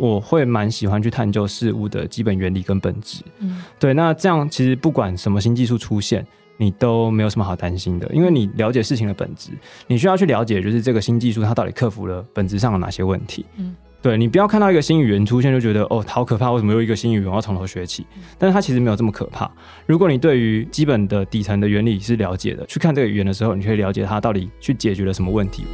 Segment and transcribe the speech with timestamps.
[0.00, 3.22] 我会蛮喜欢去探究事物的基本原理跟本质。
[3.40, 6.26] 嗯，对，那这样其实不管什么新技术出现，
[6.56, 9.50] 你都没有什么好担心的，因为你了解事情的本质，
[9.86, 13.44] 你需要去了解就是这个新技术它到底克服了本质上的哪些问题。
[13.58, 13.76] 嗯。
[14.02, 18.06] 对你不要看到一个新语言出现就觉得哦好可怕，为什么又一个新语言要从头学起？
[18.38, 19.50] 但是它其实没有这么可怕。
[19.84, 25.66] 如果你对于基本的底层的原理是了解的，去看这个语言的时候，你可以了解它到底去解决了什么问题。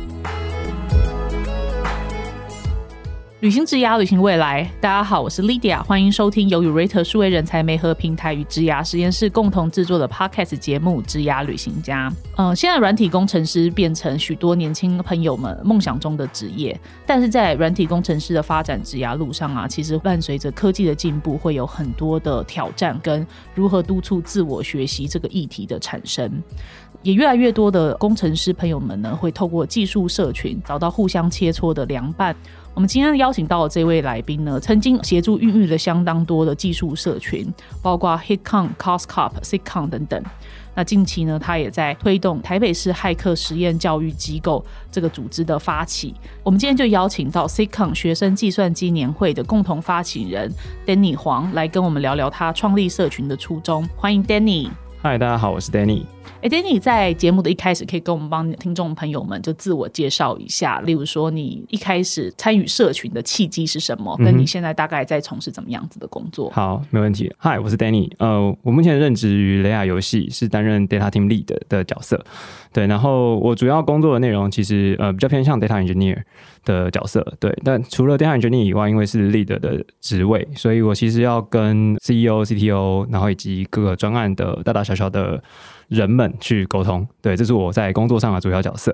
[3.41, 4.64] 旅行之涯，旅行未来。
[4.80, 12.08] 大家好，我是 Lydia，欢迎收听由 Urate 数位人才媒合平台与之涯实验室共同制作的 Podcast 节目《之涯旅行家》。
[12.39, 26.43] 嗯，现在软体工程师变成许多年轻朋友们梦想中的职业，但是在软体工程师的发展职涯路上啊，其实伴随着科技的进步，会有很多的挑战跟如何督促自我学习这个议题的产生。
[27.03, 32.34] 也越来越多的工程师朋友们呢，会透过技术社群找到互相切磋的良伴。
[32.77, 40.22] 我们今天邀请到的这位来宾呢，曾经协助孕育了相当多的技术社群，包括 HitCon、CostCop、SitCon 等等。
[40.74, 46.14] 那近期呢，他也在推动台北市骇客实验教育机构这个组织的发起。
[46.42, 50.52] 我们今天就邀请到 SitCon 学生计算机年会的共同发起人
[50.84, 53.88] Danny 黄来跟我们聊聊他创立社群的初衷。
[53.97, 54.69] 欢迎 Danny。
[55.02, 56.05] 嗨，大家好，我是 Danny。
[56.42, 64.16] 哎，Danny 在节目的一开始，可以跟我们帮听众朋友们就自我介绍一下，例如说你一开始参与社群的契机是什么？
[64.19, 66.50] 跟你现在大概在从事怎么样子的工作？
[66.50, 67.33] 好，没问题。
[67.38, 68.11] Hi，我是 Danny。
[68.19, 72.25] 呃，我目前任职于雷亚游戏，是担任 Data Team Lead 的角色。
[72.72, 76.22] 对，然后我主要工作的内容其实呃比较偏向 Data Engineer
[76.67, 77.27] 的角色。
[77.41, 85.42] 对，但除了 Data Engineer 以外，因为是 leader 的职位，所以我其实要跟 CEO、CTO，然后以及各个专案的大大小小的。
[85.89, 88.92] 人们去沟通，对，这是我在工作上的主要角色。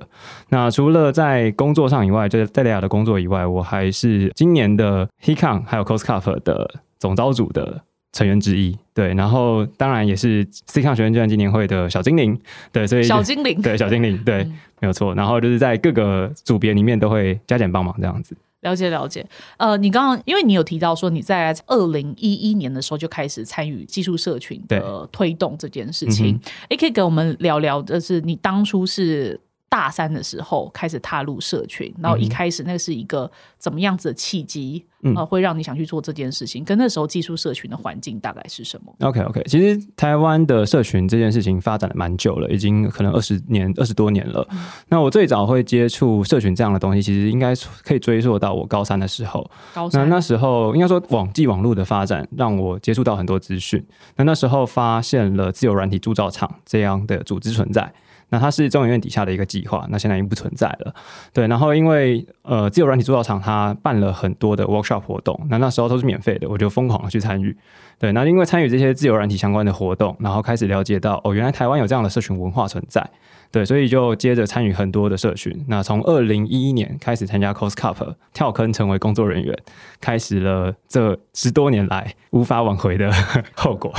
[0.50, 7.80] 那除了在工作上以外，就是在雷亚的工作以外，我还是今年的 HeCon 还有 CosCup 的总招组的
[8.12, 8.76] 成员之一。
[8.94, 12.38] 对，然后当然也是 CCon 学院计算纪念会的小精灵。
[12.70, 14.44] 对，所以小精灵，对，小精灵，对，
[14.80, 15.14] 没有错。
[15.14, 18.36] 然后就是在各个组别里面都会加减帮忙这样子。
[18.60, 19.26] 了解了解，
[19.56, 26.38] 呃，你刚刚因为你有提到说你在二零一一年的时候就开始参与技术社群的推动这件事情，
[26.70, 29.40] 也可以给我们聊聊，就是你当初是。
[29.72, 34.84] 大三的时候开始踏入社群，然后一开始那是一个怎么样子的契机
[35.16, 36.62] 啊，会让你想去做这件事情？
[36.62, 44.46] 跟那时候技术社群的环境大概是什么？OK OK，其实台湾的社群这件事情发展的蛮久了，已经可能二十年、二十多年了。
[44.90, 49.50] 那我最早会接触社群这样的东西，其实应该可以追溯到我高三的时候。
[49.72, 53.82] 高三那那时候应该说网际网络的发展让我接触到很多资讯。
[54.16, 57.90] 那那时候发现了自由软体铸造厂这样的组织存在。
[58.32, 60.94] 那它是中研院底下的一个计划，那现在已经不存在了。
[61.34, 67.54] 对，然后因为呃自由软体铸造厂它办了很多的 workshop 活动，那那时候都是免费的，我就疯狂的去参与。
[67.98, 73.06] 对，那因为参与这些自由软体相关的活动，然后开始了解到哦，原来台湾有这样的社群文化存在。
[73.52, 75.54] 对，所以就接着参与很多的社群。
[75.68, 79.56] 那从二零一一年开始参加 CosCup，跳坑成为工作人员，
[80.00, 83.12] 开始了这十多年来无法挽回的
[83.54, 83.92] 后果。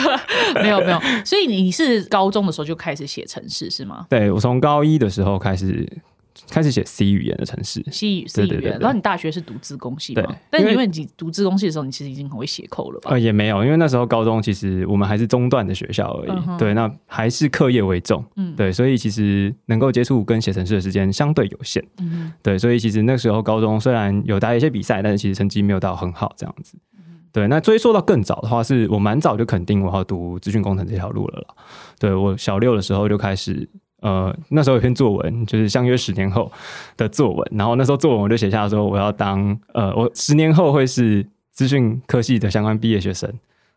[0.62, 4.06] 没有没有，所以你是高中的时候就开始写程式是吗？
[4.10, 5.88] 对，我从高一的时候开始。
[6.48, 8.78] 开始写 C 语言的城市，C 语 C 语言。
[8.80, 10.34] 然后你大学是读自工系嘛？
[10.48, 13.10] 但因为你读自工系的时候，你其实已经很会写扣了吧？
[13.10, 16.58] 呃，也没有，因为那时候高中其实我们还是中段的学校而已。
[16.58, 18.24] 对，那还是课业为重。
[18.36, 21.84] 嗯，对，所以其实能够接触跟写程式的时间相对有限。
[21.98, 26.76] 嗯，对，所以其实那时候高中虽然有打一些比赛，但是其实成绩没有到很好这样子。
[27.32, 31.54] 对，那追溯到更早的话，是我蛮早就肯定我要读资讯工程这条路了啦。
[31.98, 33.68] 对我小六的时候就开始。
[34.00, 36.50] 呃，那时候有篇作文，就是相约十年后
[36.96, 37.52] 的作文。
[37.52, 43.32] 然后那时候作文我就写下说，我要当呃，我十年后会是资讯科系的相关毕业学生。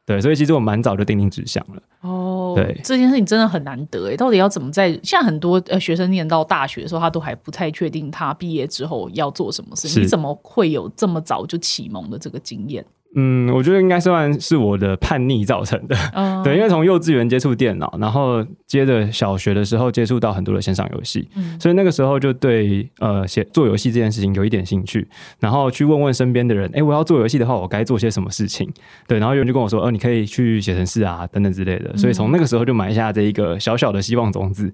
[0.06, 1.82] 对，所以其实我蛮早就定定志向了。
[2.02, 4.92] 哦，对，这件事情真的很难得诶，到底要怎么在？
[5.02, 9.98] 现在很多呃学生念到大学的时候，他都还不太确定他毕业之后要做什么事。
[9.98, 12.86] 你怎么会有这么早就启蒙的这个经验？
[13.16, 15.96] 嗯，我觉得应该算是我的叛逆造成的。
[16.44, 21.28] 对，因为从幼稚园接触电脑，然后接着小学的时候接触到很多的线上游戏，
[21.60, 25.08] 所以那个时候就对呃写做游戏这件事情有一点兴趣，
[25.40, 28.70] 然后去问问身边的人，哎，我要做游戏的话，我该做些什么事情？
[29.08, 31.96] 对，然后有人就跟我说，哦，你可以去写程式啊，等等之类的。
[31.98, 34.74] 所以从那个时候就埋下这一个小小的希望种子。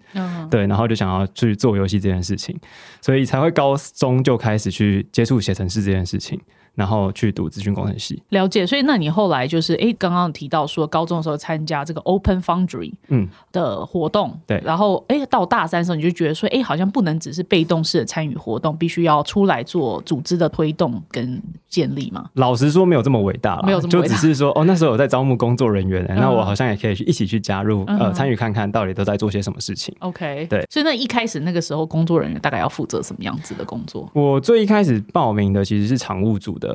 [0.49, 2.57] 对，然后就想要去做游戏这件事情，
[3.01, 6.39] 所以才会高中就开始去接触写程式这件事情。
[6.79, 8.23] 然后去读资讯工程系。
[8.29, 22.29] 了解，所以那你后来就是哎，刚刚提到说高中的时候参加这个 Open Foundry 嗯的活动，对然后哎到大三的时候你就觉得说哎好像不能只是被动式的参与活动，必须要出来做组织的推动跟建立嘛。
[22.35, 29.93] 老实说，没有这么伟大啦就没有这么伟大只是说哦，那时候有在招募工作人员、嗯那我好像也可以去一起去加入，嗯呃，参与看看到底都在做些什么事情。
[29.99, 34.09] OK，对所以那一开始那个时候工作人员大概要负责什么样子的工作？
[34.13, 36.68] 我最一开始报名的其实是常务组的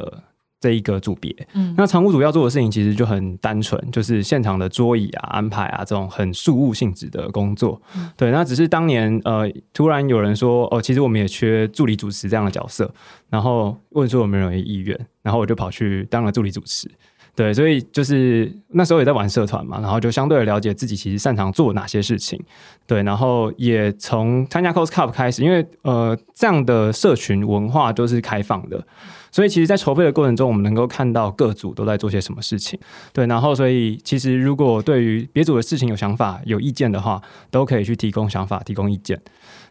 [0.61, 7.79] 这一个组别，嗯那常务组要做的事情其实就很单纯，就是现场的桌椅啊、安排啊这种很事务性质的工作。
[7.95, 12.91] 嗯对，那只是当年呃，突然有人说哦，其实我们也缺助理主持这样的角色，
[13.29, 16.91] 然后问说有没有意愿，然后我就跑去当了助理主持。
[17.37, 22.41] 对，所以就是那时候也在玩社团嘛，然后就相对的了解自己其实擅长做哪些事情。
[22.87, 28.87] 对，然后也从参加 Cos Cup 开始，因为呃这样的社群文化都是开放的，
[29.35, 32.79] 所以其实，在筹备的过程中，我们能够看到各组都在做些什么事情。
[33.13, 37.21] 对，然后所以其实如果对于别组的事情有想法、有意见的话，
[37.51, 39.21] 都可以去提供想法、提供意见。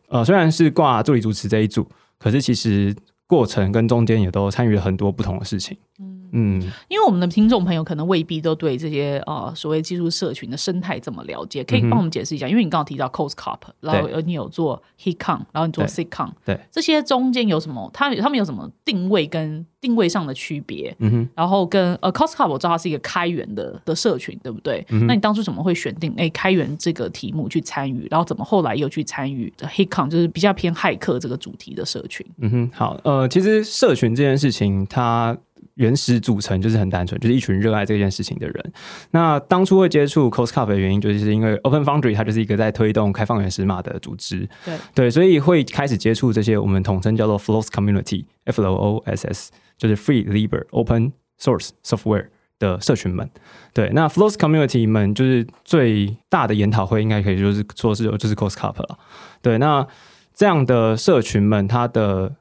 [0.10, 1.88] 呃，虽然是挂助理主持这一组，
[2.20, 2.94] 可是其实
[3.26, 5.78] 过程跟中间也都参与了很多不同的事情。
[5.98, 6.23] 嗯
[6.88, 12.48] 因为我们的听众朋友可能未必都对这些呃所谓技术社群的生态这么了解，可以帮我们解释一下？
[12.48, 17.90] 因为你刚刚提到 Coast Cup，然后你有做 HitCon，然后你做对 SitCon，对这些中间有什么？
[17.94, 20.96] 它他们有什么定位跟定位上的区别？
[21.00, 24.86] 嗯哼，然后跟呃 c o s t c o p 我知道它是一个开源的的社群，对不对？
[24.90, 28.08] 嗯那你当初怎么会选定哎开源这个题目去参与？
[28.10, 32.26] 然后怎么后来又去参与 HitCon，就是比较偏骇客这个主题的社群？
[32.40, 35.38] 嗯哼，好，呃，其实社群这件事情，它
[35.76, 38.74] 原始组成就是很单纯，就是一群热爱这件事情的人。
[39.12, 51.14] 那当初会接触 Cos Cup 的原因，就是因为 Open Foundry 它就是一个在推动开放原始码的组织，对对，所以会开始接触这些我们统称叫做 Flows Community（F L O S S），就是 Free Libre Open
[51.40, 52.28] Source Software
[52.60, 53.30] 的社群们。
[53.74, 59.00] 对，那 Flows Community 们就是最大的研讨会，应该可以就是说是就是 Cos Cup 了。
[59.42, 59.86] 对，那
[60.36, 62.36] 这样的社群们，它的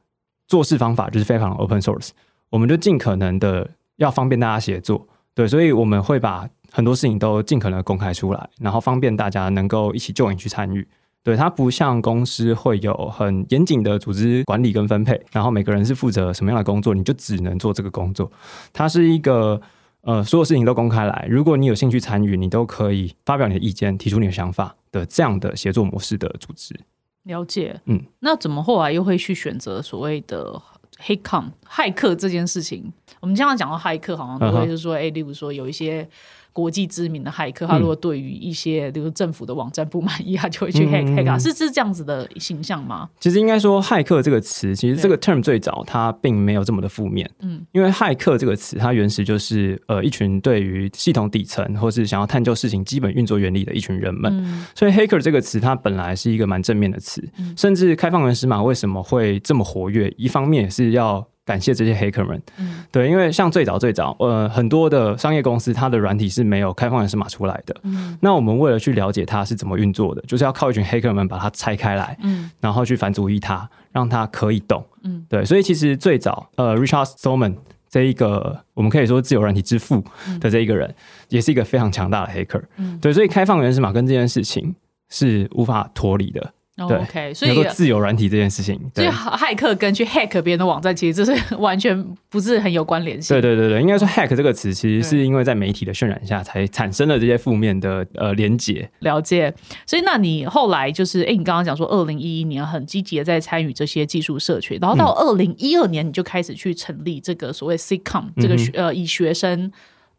[0.46, 2.10] 做事方法就是非常 open source，
[2.52, 5.08] 我们就尽可能的要方便大家协作。
[5.34, 10.86] 对，所以我们会把很多事情都尽可能公开出来，然后方便大家能够一起 join 去参与。
[11.24, 18.30] 对，它不像公司会有很严谨的组织管理跟分配，然后每个人是负责什么样的工作，你就只能做这个工作。
[18.72, 19.60] 它是一个
[20.02, 26.78] 呃，所有事情都公开来，如果你有兴趣参与，你都可以发表你的意见，提出你的想法的这样的协作模式的组织。
[27.22, 30.60] 了解，嗯，那怎么后来又会去选择所谓的
[31.04, 32.92] HitCon 骇客这件事情？
[33.20, 36.08] 我们经常讲到骇客，好像都会是说，哎、例如说有一些
[36.52, 43.08] 国际知名的骇客，他如果对于一些比如政府的网站不满意，他就会去嗯 hack 是是这样子的形象吗？
[43.20, 47.52] 其实应该说，骇客这个词，其实这个 term 最早它并没有这么的负面，嗯。
[47.52, 54.66] 嗯，因为骇客这个词，它原始就是呃一群对于系统底层或是想要探究事情基本运作原理的一群人们，嗯。
[54.74, 57.54] 所以 hacker 这个词它本来是一个蛮正面的词，嗯。
[57.56, 62.84] 甚至开放源码为什么会这么活跃，一方面也是要感谢这些 hacker 们，嗯。
[62.90, 68.16] 对，因为像最早最早，呃，很多的商业公司它的软体是没有开放源码出来的，嗯。
[68.20, 72.50] 那我们为了去了解它是怎么运作的，就是要靠一群 hacker 们把它拆开来，嗯。
[72.60, 74.84] 然后去反主义它，让它可以动。
[75.02, 77.56] 嗯，对，所以其实最早，呃，Richard Stallman
[77.88, 80.04] 这一个我们可以说自由软体之父
[80.40, 80.94] 的这一个人，
[81.28, 82.62] 也是一个非常强大的黑客。
[82.76, 82.98] 嗯。
[83.00, 84.74] 对，所以开放源码跟这件事情
[85.10, 86.52] 是无法脱离的。
[86.78, 89.08] OK，所以做自由软体这件事情，所以。
[89.08, 93.34] 骇客跟去 hack 别人的网站，其实这是 完全不是很有关联性。
[93.34, 98.90] 对对对对，应该说 hack 这个词，其实是因为在媒体的渲染下，才产生了这些负面的呃连结。
[99.00, 99.52] 了解，
[99.86, 109.70] 所以那你后来就是，哎、你刚刚讲说，二零一一年很积极的在参与这些技术社群，然后嗯到二零一二年，你就开始去成立这个所谓 CCOM 这个学、呃以学生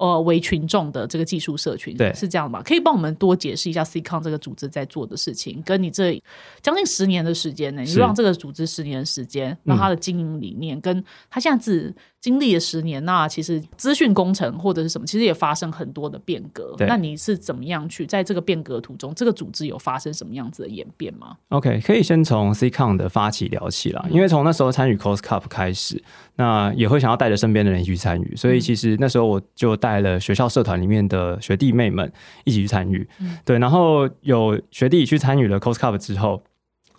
[0.03, 2.61] 呃为群众的这个技术社群，对是这样吧？
[2.61, 6.21] 可以帮我们多解释一下 CCon 这个组织在做的事情，跟你这
[6.61, 16.73] 将近十年的时间呢，你是让这个组织十年的时间，那它的经营理念跟它现在只经历了十年，那其实资讯工程或者是什么，其实也发生很多的变革。
[16.77, 26.01] 对那你是怎么样去在这个变革途中，这个组织有发生什么样子的演变吗？OK，可以先从 CCon 的发起聊起啦，因为从那时候参与 Cos Cup 开始，
[26.37, 32.09] 那也会想要带着身边的人一起去参与，所以其实那时候我就带了学校社团里面的学弟妹们
[32.45, 33.05] 一起去参与，
[33.43, 36.41] 对，然后有学弟去参与了 Cos Cup 之后。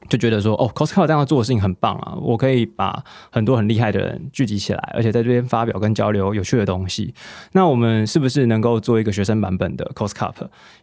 [0.09, 2.15] 就觉得说，哦，Cos Cup 这样做的事情很棒啊！
[2.21, 7.15] 我可以把很多很厉害的人聚集起来，而且在这边发表跟交流有趣的东西。
[7.53, 10.35] 那我们是不是能够做一个学生版本的 Cos Cup？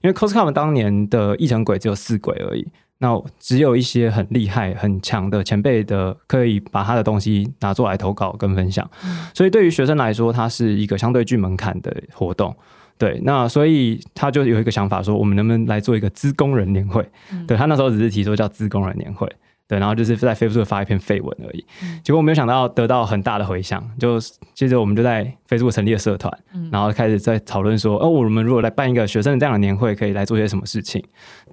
[0.01, 8.89] 因为 Cos Cup 当年的议程轨只有四轨而已，那只有一些很厉害、很强的前辈的，可以把他的东西拿出来投稿跟分享。
[9.33, 12.55] 所以对于学生来说，它是一个相对具门槛的活动。
[13.01, 17.03] 对，那所以他就有一个想法说，我们能不能来做一个资工人年会？
[17.48, 19.27] 对他那时候只是提出叫资工人年会。
[19.71, 21.65] 对，然后就是在 Facebook 发一篇废文而已，
[22.03, 24.19] 结果没有想到得到很大的回响，就
[24.53, 26.29] 接着我们就在 Facebook 成立了社团，
[26.69, 31.01] 然后开始在讨论说，哦，我们如果来办一个学生的这样的年会，可以来做些什么事情？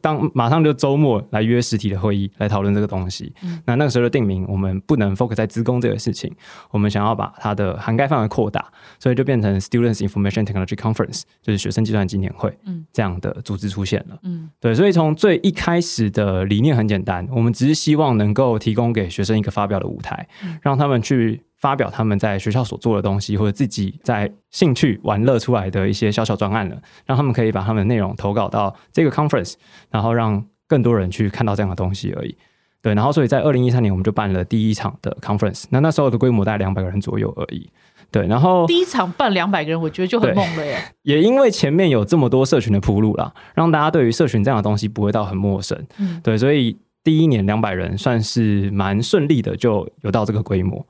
[0.03, 3.33] 当马上就周末来约实体的会议来讨论这个东西。
[3.67, 6.33] 那那个时候就定名，我们不能 focus 在职工这个事情，
[6.73, 8.65] 我们想要把它的涵盖范围扩大，
[8.99, 12.57] 所以就变成 Students Information Technology Conference，就是学生计算机年会，
[12.93, 14.19] 这样的组织出现了。
[14.25, 20.27] 嗯，对，所以从最一开始的理念很简单，我们只是希望能够提供给学生一个发表的舞台，
[20.63, 21.43] 让他们去。
[21.59, 29.55] 发表他们在学校所做的东西，或者自己在兴趣玩乐出来的一些小小专案了，让他们可以把他们的内容投稿到这个 conference，
[29.91, 32.39] 然后让更多人去看到这样的东西而已。
[32.81, 37.69] 对，然后所以在二零一三年我们就办了第一场的 conference，那那时候的规模大概两百个人左右而已。
[38.13, 40.81] 对，然后第一场办两百个人，我觉得就很猛了耶。
[41.03, 45.77] 也因为前面有这么多社群的铺路啦，让大家对于社群这样的东西不会到很陌生。
[45.99, 50.87] 嗯，对，所以第一年两百人算是蛮顺利的，就有到这个规模。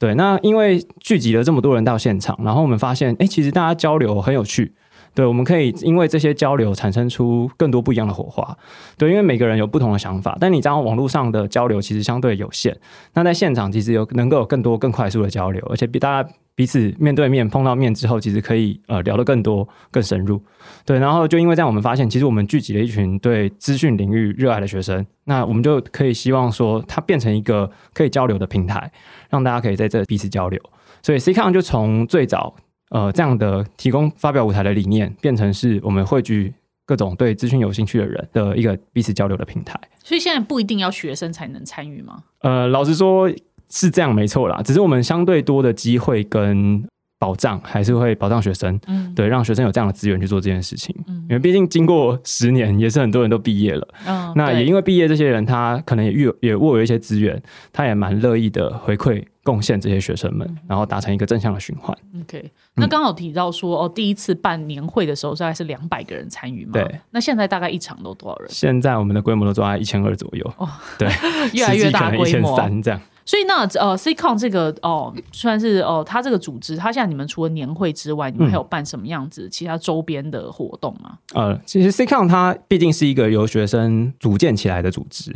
[0.00, 4.72] 对，那因为聚集了这么多人到现场，然后我们发现，哎，其实大家交流很有趣。
[5.14, 8.58] 对，我们可以因为这些交流产生出更多不一样的火花。
[8.98, 12.76] 对，因为每个人有不同的想法，但你这样网络上的交流其实相对有限。
[13.14, 16.28] 那在现场其实有能够有更多更快速的交流，而且比大家。
[16.60, 20.38] 彼此面对面碰到面之后，其实可以呃聊得更多、更深入。
[20.84, 28.92] 对，然后就因为这样，我们发现其实我们聚集了一群对资讯领域热爱的学生，那我们就可以希望说，它变成一个可以交流的平台，
[29.30, 30.60] 让大家可以在这彼此交流。
[31.02, 32.54] 所以 CCon 就从最早
[32.90, 36.52] 呃这样的提供发表舞台的理念，变成是我们汇聚
[36.84, 39.80] 各种对资讯有兴趣的人的一个彼此交流的平台。
[40.04, 42.24] 所以现在不一定要学生才能参与吗？
[42.40, 43.30] 呃，老实说。
[43.70, 44.60] 是这样，没错啦。
[44.62, 46.84] 只是我们相对多的机会跟
[47.18, 50.94] 保障，还是会保障学生，嗯，对，让学生有这样的资源去做这件事情。
[51.06, 53.88] 嗯，因为毕竟经过十年，也是很多人都毕业了。
[54.06, 57.40] 嗯，那也因为毕业这些人，他可能也遇也握有一些资源，
[57.72, 61.94] 他也蛮乐意的回馈贡献这些学生们，然后达成一个正向的循环。
[62.22, 66.72] OK，那刚好提到说，哦，第一次办年会的时候，大概是两百个人参与嘛？
[66.72, 67.00] 对。
[67.10, 68.48] 那现在大概一场都多少人？
[68.50, 70.54] 现在我们的规模都做在一千二左右。
[70.56, 70.66] 哦，
[70.98, 71.06] 对，
[71.52, 72.98] 越来越大规模，三这样。
[73.30, 81.16] 所以那呃，CCon 这个哦，算是哦，它这个组织，它现在你们除了年会之外，你们还有办什么样子其他周边的活动吗？
[81.34, 85.32] 呃，其实 CCon 它毕竟是一个由学生组建起来的组织，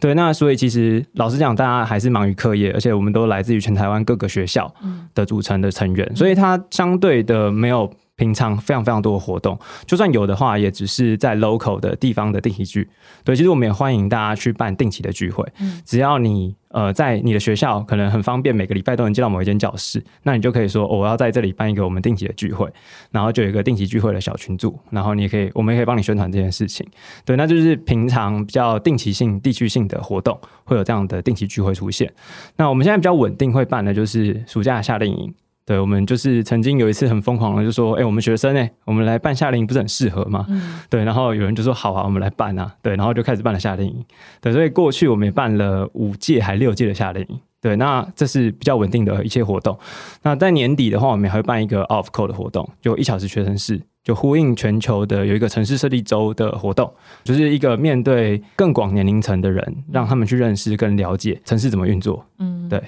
[0.00, 4.74] 对，那所以其实老实讲，大家还是忙于课业，而且我们都来自于全台湾各个学校
[5.14, 7.88] 的组成的成员，所以它相对的没有。
[8.16, 12.88] 平常非常非常多的活动，就算有的话，也只是在 local 的地方的定期聚。
[13.22, 15.46] 对，其实我们也欢迎大家去办定期的聚会。
[15.60, 22.72] 嗯，只要你呃在你的学校可能很方便，每个礼拜都能进到某一间教室，那你就可以说我要在这里办一个我们定期的聚会，
[23.10, 26.86] 然后就有一个定期聚会的小群组，然后你也可以，我们也可以帮你宣传这件事情。
[27.26, 32.10] 对，那就是平常比较定期性、地区性的活动会有这样的定期聚会出现。
[32.56, 35.34] 那我们现在比较稳定会办的就是暑假夏令营。
[35.66, 44.04] 对，我们就是曾经有一次很疯狂的，就说：“哎，我们学生哎，我们来办夏令营不是很适合吗？”嗯，对，然后有人就说：“好啊，我们来办啊。”对，然后就开始办了夏令营。
[44.40, 47.40] 对，所以过去我们也办了五届还六届的夏令营。
[47.60, 49.76] 对，那这是比较稳定的一些活动。
[50.22, 56.88] 那在年底的话，我们还会办一个 Off Code 的活动，就一小时学生室，就呼应全球的有一个城市设计周的活动，
[57.24, 62.24] 就是一个面对更广年龄层的人，让他们去认识、跟了解城市怎么运作。
[62.38, 62.80] 嗯，对。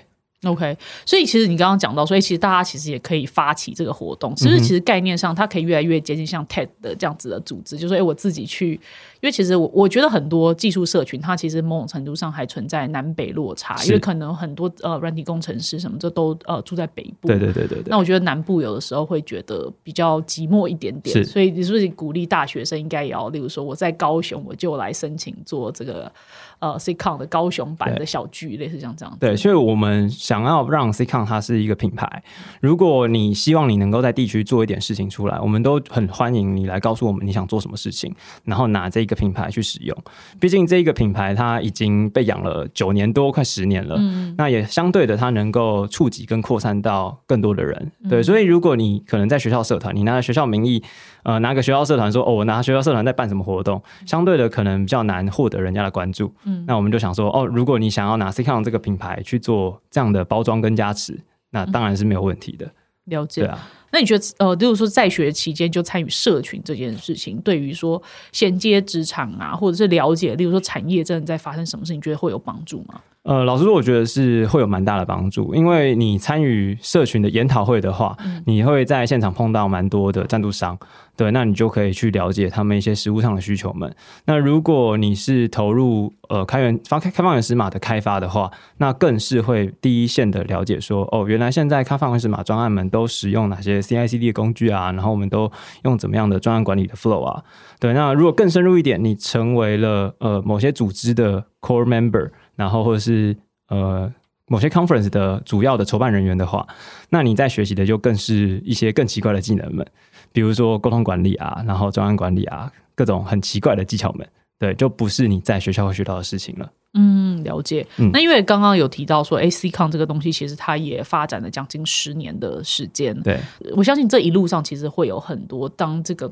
[0.45, 8.81] OK，所以其实你刚刚讲到，所以其实大家其实也可以发起这个活动，其实其实概念上它可以越来越接近像 TED 的这样子的组织，就说哎，我自己去。
[9.21, 17.85] 因为其实我我觉得很多技术社群，它其实某种程度上还存在南北落差，因为可能很多呃软体工程师什么这都呃住在北部，对对对对对。
[17.89, 26.13] 那我觉得南部有的时候会觉得比较寂寞一点点，所以你是不是鼓励大学生应该也要，例如说我在高雄，我就来申请做这个
[26.61, 29.17] 呃 CCon 的高雄版的小剧，类似像这样。
[29.19, 32.23] 对，所以我们想要让 CCon 它是一个品牌，
[32.61, 39.08] 如果你希望你能够在地区做一点事情出来，我们都很欢迎你来告诉我们你想做什么事情，然后拿这。
[39.09, 39.97] 一个品牌去使用，
[40.39, 43.97] 毕竟这一个品牌它已经被养了九年多，快十年了。
[43.99, 47.91] 嗯，那也相对的，它能够触及跟扩散到更多的人。
[48.11, 50.83] 对，所以如果你可能在学校社团，你拿着学校名义，
[51.23, 56.31] 呃，拿个学校社团说，哦，我拿学校社团在办什么活动，相对的可能比较难获得人家的关注。
[56.45, 61.19] 嗯，那我们就想说，哦，如果你想要拿 CCon 这个品牌去做这样的包装跟加持，
[61.51, 62.71] 那当然是没有问题的。
[63.05, 63.41] 了解。
[63.41, 63.59] 对啊。
[63.91, 68.03] 那你觉得呃，例如说在学期间就参与社群这件事情，对于说
[68.33, 73.01] 衔接职场啊，或者是了解，例如说产业真的在发生什么事情，觉得会有帮助吗？
[73.29, 78.17] 呃，老实说，我觉得是会有蛮大的帮助，因为你参与社群的研讨会的话，
[78.47, 80.79] 你会在现场碰到蛮多的赞助商，
[81.15, 83.95] 对，那你就可以去了解他们一些实物上的需求们。
[84.25, 95.53] 那如果你是投入呃开源发开开放源码码的开发的话，那更是会第一线的了解说，哦，原来现在开放源码专案们都使用哪些 CI/CD 的工具啊，然后我们都
[95.85, 97.45] 用怎么样的专案管理的 flow 啊，
[97.79, 97.93] 对。
[97.93, 102.31] 那如果更深入一点，你成为了呃某些组织的 core member。
[102.59, 103.37] 然后或者是
[103.69, 104.13] 呃
[104.49, 106.67] 某些 conference 的主要的筹办人员的话，
[107.09, 109.87] 那你在学习的就更是一些更奇怪的技能们，
[110.33, 116.69] 比如说沟通管理啊，然后专案管理啊，各种很奇怪的技巧们，对，就不是你在学校会学到的事情了。
[116.95, 117.87] 嗯，了解。
[118.13, 123.15] 那因为刚刚有提到说，A C Con 这个东西其实它也发展了将近十年的时间。
[123.23, 123.39] 对，
[123.77, 126.29] 我相信这一路上其实会有很多当这个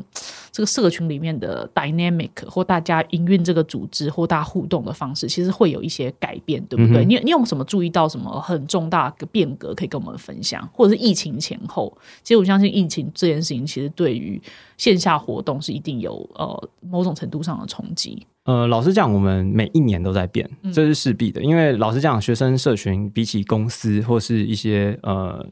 [0.51, 7.05] 这个社群里面的 dynamic 或大家营运这个组织或大家互动的方式，其实会有一些改变，对不对？
[7.05, 10.67] 你你有什么注意到什么很重大的变革可以跟我们分享？
[10.73, 14.41] 或者是疫情前后，其实我相信疫情这件事情其实对于
[14.79, 18.27] 线下活动是一定有呃某种程度上的冲击。
[18.47, 21.43] 呃，老实讲，我们每一年都在变，这是势必的。
[21.43, 25.47] 因为老实讲，学生社群比起公司或是一些呃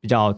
[0.00, 0.36] 比较。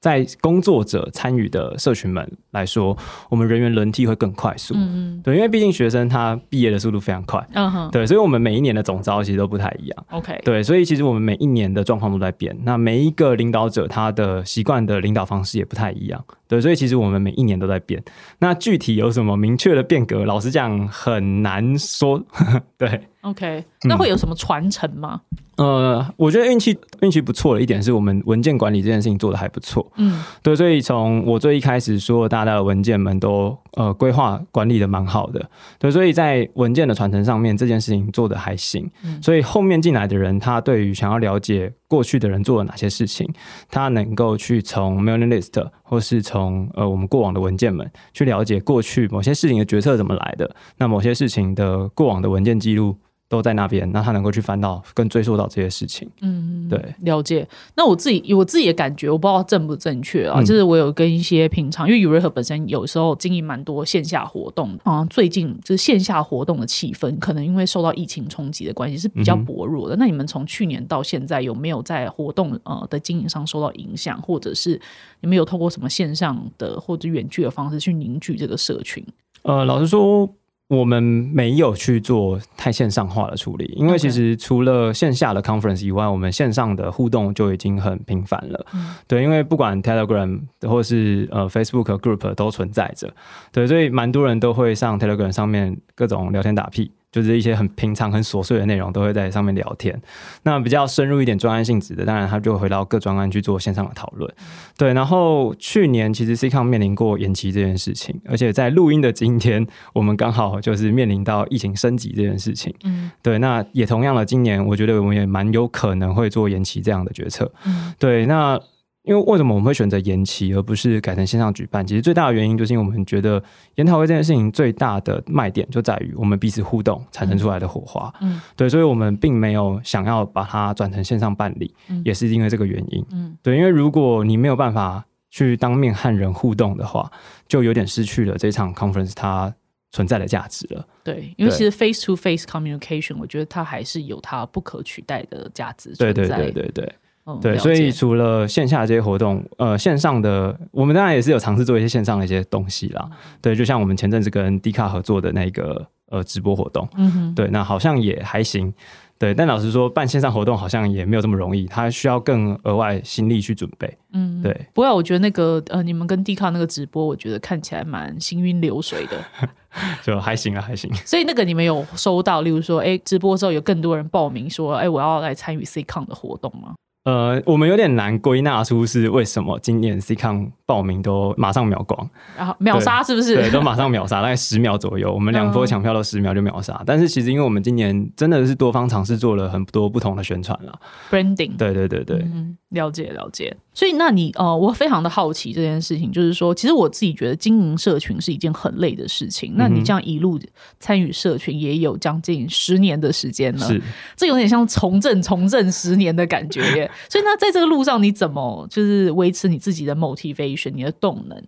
[0.00, 2.96] 在工作者参与的社群们来说，
[3.28, 4.74] 我们人员轮替会更快速。
[4.76, 7.44] 嗯嗯，对，因为毕竟学生他毕业的速度非常快。
[7.52, 10.06] 嗯哼，对，所以我们每一年的总招其实都不太一样。
[10.10, 12.56] OK，对，所以其实我们每一年的状况都在变。
[12.62, 16.24] 那每一个领导者他的习惯的领导方式也不太一样。
[16.46, 18.02] 对，所以其实我们每一年都在变。
[18.38, 20.24] 那具体有什么明确的变革？
[20.24, 22.22] 老实讲很难说。
[22.78, 25.20] 对，OK，那会有什么传承吗？
[25.58, 29.84] 呃，我觉得运气运气不错的一点是我们文件管理这件事情做的还不错。
[29.96, 35.50] 嗯，对，所以从我最一开始说，大家的文件们都呃规划管理的蛮好的。
[35.80, 38.88] 对，所以在文件的传承上面，这件事情做的还行。
[39.20, 43.28] 所以后面进来的人，他对于想要了解过去的人做了哪些事情，
[43.68, 52.96] 他能够去从 mailing list 或是从呃我们过往的文件们去了解过去某些事情的决策怎么来的，那某些事情的过往的文件记录。
[53.28, 56.08] 都在那边，那他能够去翻到跟追溯到这些事情。
[56.22, 57.46] 嗯，对，了解。
[57.76, 60.40] 那我自己我自己的感觉，我不知道正不正确啊。
[60.42, 65.04] 就是我有跟一些平常，因为 Uri 和本身有时候经营蛮多线下活动啊。
[65.10, 69.96] 最近就是线下活动的气氛，可能因为受到疫情冲击的关系是比较薄弱的。
[69.96, 74.80] 那你们从去年到现在有没有在活动呃的经营上受到影响，或者是
[75.20, 79.04] 你们有透过什么线上的或者远距的方式去凝聚这个社群？
[79.42, 80.26] 呃，老实说。
[80.68, 88.66] 我们没有去做太线上化的处理，因为其实除了线下的 conference 以外，我们线上的互动就已经很频繁了。
[89.06, 93.10] 对，因为不管 Telegram 或是呃 Facebook Group 都存在着，
[93.50, 96.90] 对，所以蛮多人都会上 Telegram 上面各种聊天打屁。
[97.10, 99.98] 就是一些很平常、很琐碎的内容，都会在上面聊天。
[100.42, 104.30] 那比较深入一点专案性质的，当然他就会回到各专案去做线上的讨论。
[104.76, 112.74] 对，然后去年其实 C 康面临过延期这件事情，而且在录音的今天，我们刚好就是面临到疫情升级这件事情。
[112.84, 117.50] 嗯，对，那也同样的，今年我觉得我们也蛮有可能会做延期这样的决策。
[117.64, 118.60] 嗯，对，那。
[119.08, 121.84] 因为为什么我们会选择延期而不是改成线上举办？
[121.86, 123.42] 其实最大的原因就是因为我们觉得
[123.76, 128.12] 研讨会这件事情最大的卖点就在于我们彼此互动产生出来的火花。
[128.20, 133.02] 嗯，对，所以我们并没有想要把它转成线上办理，也是因为这个原因。
[133.10, 137.10] 嗯，对，因为如果你没有办法去当面和人互动的话，
[137.48, 139.50] 就有点失去了这场 conference 它
[139.90, 140.86] 存在的价值了。
[141.02, 146.12] 对，因为其实 face to face communication，我觉得它还是有它不可取代的价值存在。
[146.12, 146.94] 对对对对对。
[147.40, 153.08] 对，所以除了线下这些活动，呃，线上的我们当然也是有尝试做一些线上的一些东西啦。
[153.40, 158.72] 对，就像我们前阵子跟 D 卡合作的那个呃直播活动，嗯哼，对，那好像也还行。
[159.18, 163.98] 对，但老实说，办线上活动好像也没有这么容易，它需要更额外心力去准备。
[164.12, 164.52] 嗯，对。
[164.72, 169.18] 不过我觉得那个呃，你们跟 D 卡那个直播，我觉得看起来蛮行云流水的，
[170.04, 170.88] 就还行啊，还行。
[171.04, 176.76] 所以那个你们有收到，例如说，哎，直播之后有更多人报名说，哎，我要来参与 C Con 的活动吗？
[177.04, 183.34] 呃，我们有点难归纳出是为什么今年 C 康报名都马上秒光，然后秒杀是不是？
[183.36, 185.10] 对，都马上秒杀，大概十秒左右。
[185.14, 186.82] 我们两波抢票都十秒就秒杀。
[186.84, 190.78] 但是其实因为我们今年真的是多方尝试做了很多不同的宣传了
[191.10, 191.56] ，branding。
[191.56, 192.22] 对对对对，
[192.68, 199.54] 了解了解，所以那你呃，我非常的好奇这件事情，就是说，其实我自己觉得经营社群是一件很累的事情。
[199.56, 200.38] 那你这样一路
[200.78, 203.80] 参与社群也有将近十年的时间了，是
[204.14, 206.90] 这有点像从政从政十年的感觉耶。
[207.08, 211.42] 所以那在这个路上，你怎么就是维持你自己的 motivation，你的动能？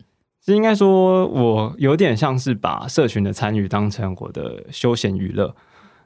[0.45, 5.55] 是应该说，我有点像是把社群的参与当成我的休闲娱乐。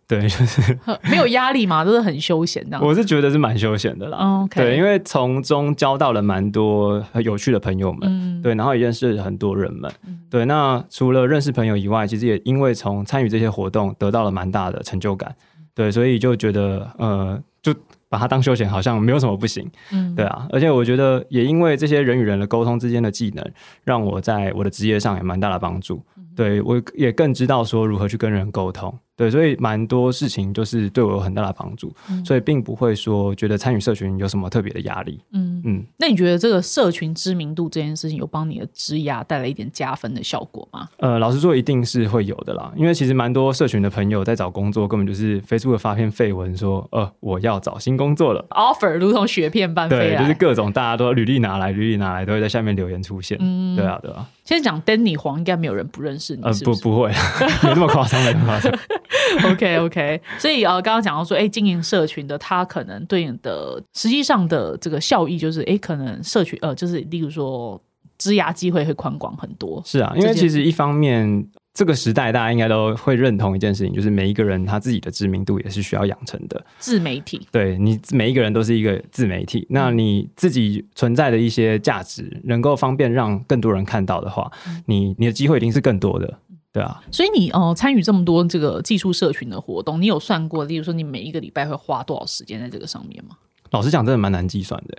[0.07, 0.79] 对，就是
[1.11, 2.79] 没有压力嘛，都是很休闲的。
[2.79, 4.47] 我是觉得是蛮休闲的啦。
[4.55, 9.91] 对，因为从中交到了蛮多有趣的朋友们，对，然后也认识很多人们，
[10.29, 10.45] 对。
[10.45, 15.35] 那除了认识朋友以外，其实也因为从参与这些活动得到了蛮大的成就感，
[15.75, 17.75] 对，所以就觉得呃，就
[18.15, 19.69] 把它当休闲，好像没有什么不行。
[19.91, 20.47] 嗯，对啊。
[20.51, 23.45] 而且我觉得也因为这些人与人的沟通之间的技能，
[23.83, 26.01] 让我在我的职业上也蛮大的帮助。
[26.37, 28.97] 对我也更知道说如何去跟人沟通。
[29.17, 35.21] 对，所以蛮多事情就是对我有很大的帮助，所以并不会说觉得参与社群有什么特别的压力。
[35.33, 40.89] 嗯嗯，那你觉得这个社群知名度这件事情有帮你的职涯带来一点加分的效果吗？
[40.99, 53.39] 呃，老实说，一定是会有的啦，因为其实蛮多社群的朋友在找工作，根本就是 Facebook 发篇绯闻说，呃，我要找新工作了，offer 如同雪片般飞对，就是各种大家都履历拿来，履历拿来都会在下面留言出现。
[53.41, 54.29] 嗯，对啊，对啊。
[54.45, 57.09] 现在讲 Danny 黄，应该没有人不认识你，呃，不，不会，
[57.65, 58.71] 没那么夸张，没那么夸张。
[59.45, 67.81] OK OK，所以呃，刚刚讲到说，哎，经营社群的，它可能对应的实际上的这个效益，就是哎，可能社群呃，就是例如说，
[68.19, 69.83] 枝芽机会会宽广很多。
[69.85, 76.65] 是啊，因为其实一方面，这个时代大家应该都会认同一件事情，就是每一个人他自己的知名度也是需要养成的。
[76.79, 84.51] 自媒体，对你每一个人都是一个自媒体，那你自己存在的一些价值，能够方便让更多人看到的话，
[84.87, 86.39] 你你的机会一定是更多的。
[86.75, 93.37] 对啊，所以你哦参与这么多这个技术社群的活动，你有算过，例如说你每一个礼拜会花多少时间在这个上面吗？
[93.71, 94.99] 老实讲，真的蛮难计算的，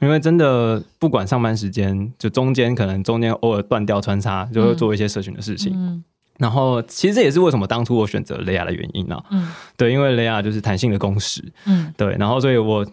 [0.00, 5.74] 因为真的不管上班时间，就中间可能中间偶尔断掉穿插，就会做一些社群的事情。
[5.76, 6.02] 嗯，
[6.38, 9.22] 然后其实这也是为什么当初我选择雷亚的原因啊。
[9.30, 11.44] 嗯，对，因为雷亚就是弹性的工时。
[11.66, 12.86] 嗯，对，然后所以我。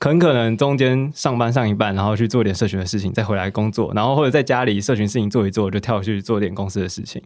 [0.00, 7.22] 很可能中间上班上一半，然后去做点社群的事情，再回来工作，然后或者在家里社群事情做一做，就跳去做点公司的事情。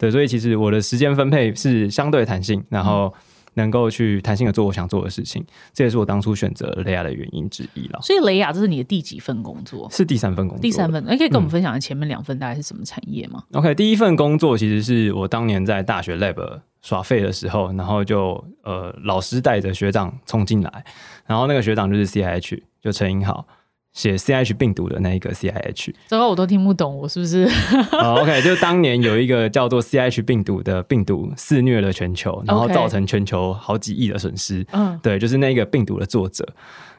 [0.00, 3.12] 对，所以其实我的时间分配是相对弹性，然后
[3.54, 8.00] 能够去弹性的做我想做的事情，这也是我当初选择雷亚的原因之一了。
[8.00, 9.86] 所以雷亚这是你的第几份工作？
[9.90, 10.62] 是第三份工作。
[10.62, 20.84] 第三份，你可以跟我们分享前面两份大概是什么产业吗？OK，第一份工作其实是我当年在大学 lab 耍废的时候，然后就呃老师带着学长冲进来。
[21.26, 23.46] 然后那个学长就是 C I H，就陈英豪
[23.92, 27.44] 写 CH 病毒的那一个 C I H，这个我都听不懂，我是不是？
[27.92, 34.64] O K，就当年有一个叫做 CH 病毒的病毒肆虐了全球，然后造成全球好几亿的损失。
[34.72, 36.46] 嗯，对，就是那个病毒的作者，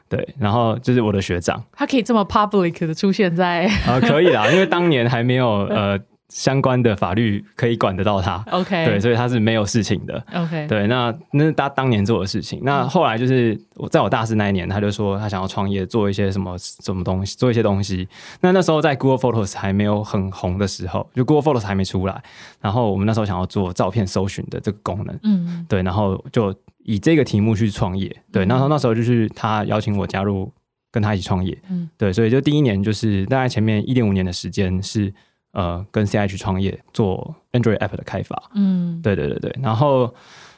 [0.08, 5.98] 对，然后就是我的学长，他可以这么 public 的出现在啊，可以啦，因为当年还没有呃。
[6.32, 12.58] 相关的法律可以管得到他，OK，对，所以他是没有事情的，OK，对，那那是他当年做的事情。
[12.62, 18.08] 那后来就是我在我大四那一年，他就说他想要创业，做一些什么什么东西，做一些东西。
[18.40, 22.22] 那那时候在 Google Photos 还没有很红的时候，就 Google Photos 还没出来，
[22.62, 30.50] 然后我们那时候想要做照片搜寻的这个功能，嗯，对，然后就以这个题目去创业，对，那时候那时候就是他邀请我加入
[30.90, 35.12] 跟他一起创业，嗯，对，所以就第一年就是大概前面一点五年的时间是。
[35.52, 40.12] 呃，跟 CI 去创业做 Android App 的开发，嗯，对对对对，然后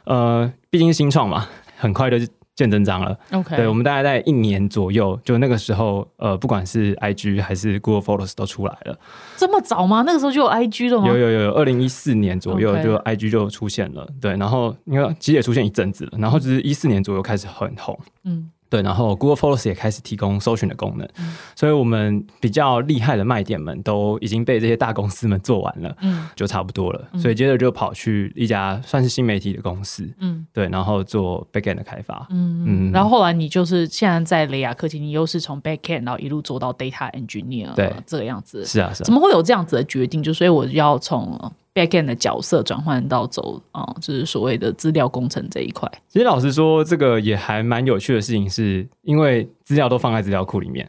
[0.04, 2.16] 呃，毕竟新创嘛，很快就
[2.54, 3.18] 见真章了。
[3.33, 8.96] OK，对我们大概在一年左右，就那个时候，呃，不管是 IG 还是 Google Photos 都出来了。
[9.37, 10.04] 这么早吗？
[10.07, 11.09] 那个时候就有 IG 了吗？
[11.09, 14.09] 有有有，二零一四年左右就 IG 就出现了。
[14.20, 17.98] 对，然后因为其实也出现一阵子了，然后就是一四年左右开始很红。
[18.22, 18.48] 嗯。
[18.74, 21.08] 对，然后 Google Photos 也开始提供搜寻的功能，
[21.54, 27.08] 所以我们比较厉害的卖点们都已经被这些大公司们做完了，嗯，就差不多了。
[27.16, 32.92] 所以接着就跑去一家算是新媒体的公司，嗯，对，然后做 Backend 的开发，嗯嗯。
[32.92, 38.64] 然后后来你就是现在在雷亚科技，你又是从 Backend 然后一路做到 Data Engineer，对，这个样子。
[38.66, 39.04] 是啊，是啊。
[39.04, 40.20] 怎么会有这样子的决定？
[40.20, 41.40] 就所以我要从
[41.74, 45.90] backend 的角色转换到走啊，就是所谓的资料工程这一块。
[46.08, 50.88] 其实老实说，这个也还蛮有趣的事情，是因为资料都放在资料库里面，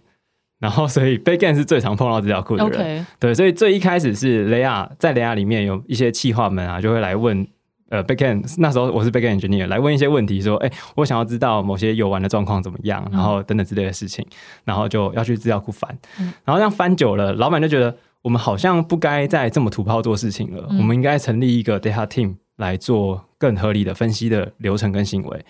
[0.60, 3.06] 然后所以 backend 是最常碰到资料库的人。
[3.20, 7.48] 对，所以最一开始是雷亚在雷亚里面有一些企划们啊，就会来问
[7.90, 14.24] 呃 backend，那时候我是 backend engineer 来问一些问题，说哎，我想要知道某些游玩的状况怎么样，然后等等之类的事情，
[14.64, 15.98] 然后就要去资料库翻，
[16.44, 17.98] 然后这样翻久了，老板就觉得。
[18.26, 25.46] 我们好像不该再这么土炮做事情了，我们应该成立一个 data team 来做更合理的分析的流程跟行为。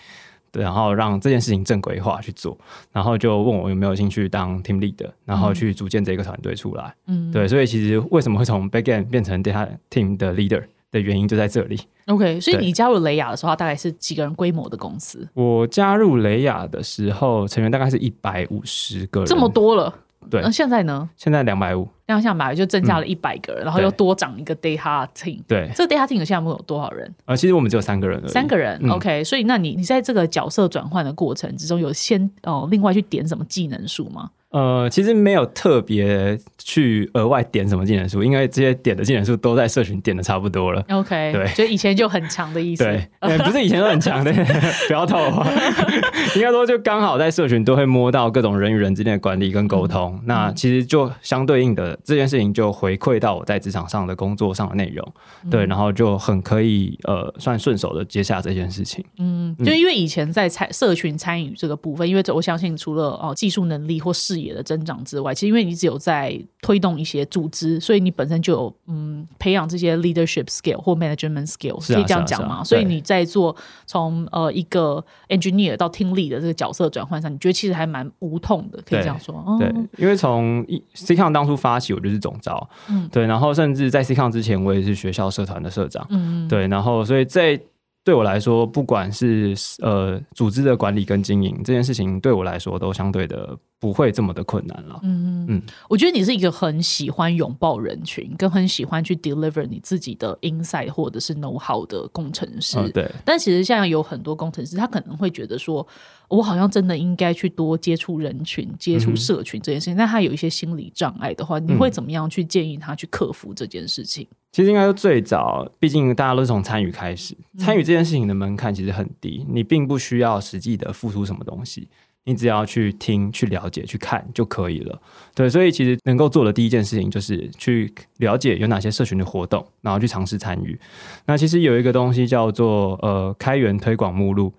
[0.52, 2.58] 对，然后让这件事情正规化去做，
[2.92, 6.94] 然后就问我有没有兴趣当 team lead，然后去组建这个团队出来。
[7.08, 10.62] 嗯，对，所以其实为什么会从 backend 变成 data team 的 leader
[10.92, 11.80] 的原因就在这里。
[12.08, 15.26] OK，所以你加入雷亚的时候，大概是几个人规模的公司？
[15.34, 19.94] 我加入雷亚的时候，成员大概是一百五十个人，这么多了。
[20.30, 21.10] 对，那现在呢？
[21.16, 25.42] 现在两百五，两下百就增加了一百个人，然后又多涨一个 data team。
[25.48, 27.14] 对，这个 data team 项目有多少人？
[27.26, 28.80] 呃，其实我们只有三个人，三个人。
[28.90, 34.30] OK，所以那你你在这个角色转换的过程之中，有先哦另外去点什么技能数吗？
[34.56, 40.82] 呃，其实没有特别去额外点什么技能数，因为这些点的技能数都在社群点的差不多了。
[40.88, 42.86] OK，对，就以前就很强的意思。
[42.86, 43.10] 对，
[43.44, 44.32] 不是以前都很强的，
[44.88, 45.46] 不要套话。
[46.38, 50.18] 应该说，就刚好在社群都会摸到各种人与人之间的管理跟沟通。
[50.24, 55.06] 那其实就相对应的这件事情，就回馈到我在职场上的工作上的内容。
[55.52, 59.04] 对，然后就很可以呃，算顺手的接下这件事情。
[59.18, 64.45] 嗯，就因为以前在参社群参与这个部分，因为我相信除了哦技术能力或视野。
[64.54, 72.64] 的增长之外，其实因为你只有在推动一些组织，所以你本身就有嗯培养这些 leadership skill 或 management skill，可以这样讲吗？
[72.64, 73.56] 所以你在做
[73.86, 79.44] 从呃一个 engineer 到听力的这个角色转换上，你觉得其实还蛮无痛的，可以这样说。
[79.60, 87.60] 对，因为从一 C on 当初发起，我就是总招，嗯，对，然后甚至在 C on 之前，我也是学校社团的社长，嗯，对，然后所以在
[88.06, 95.00] 对我来说，不管是呃组织的管理跟经营这件事情，对我来说都相对的不会这么的困难了。
[95.02, 102.78] 嗯嗯，我觉得你是一个很喜欢拥抱人群，跟很喜欢去 deliver 你自己的 insight 或者是 know how 的工程师。
[102.92, 105.86] 对，但其实现在有很多工程师，他可能会觉得说，
[106.28, 109.96] 我好像真的应该去多接触人群、接触社群这件事情。
[109.96, 114.28] 但他有一些心理障碍的话，你会怎么样去建议他去克服这件事情？
[114.52, 121.90] 其实应该说最早，毕竟大家都是从参与开始，参与这件事情的门槛其实很低，你并不需要实际的付出什么东西，
[122.24, 125.02] 你只要去听、去了解、去看就可以了。
[125.34, 130.80] 对，所以其实能够做的第一件事情就是去了解有哪些社群的活动，然后去尝试参与。
[131.26, 134.54] 那其实有一个东西叫做呃开源推广目录。